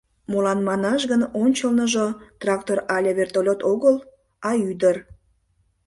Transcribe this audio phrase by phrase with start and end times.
[0.31, 2.05] Молан манаш гын ончылныжо
[2.41, 3.95] трактор але вертолёт огыл,
[4.49, 4.95] а— ӱдыр.